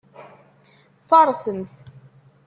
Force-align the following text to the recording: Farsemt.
Farsemt. 1.09 1.71